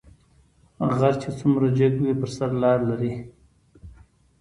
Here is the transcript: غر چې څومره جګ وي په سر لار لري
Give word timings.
غر 0.97 1.13
چې 1.21 1.29
څومره 1.39 1.67
جګ 1.77 1.93
وي 2.03 2.13
په 2.21 2.27
سر 2.35 2.51
لار 2.61 2.79
لري 2.89 3.13